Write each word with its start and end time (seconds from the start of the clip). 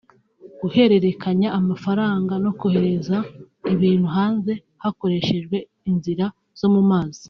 guhererekanya 0.61 1.49
amafaranga 1.59 2.33
no 2.43 2.51
kohereza 2.59 3.17
ibintu 3.73 4.07
hanze 4.17 4.51
hakoreshejwe 4.83 5.57
inzira 5.89 6.25
zo 6.61 6.67
mu 6.75 6.83
mazi 6.91 7.19